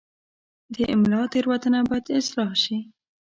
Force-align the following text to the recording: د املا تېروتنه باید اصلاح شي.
د 0.73 0.75
املا 0.93 1.21
تېروتنه 1.31 1.79
باید 1.89 2.05
اصلاح 2.19 2.51
شي. 2.63 2.77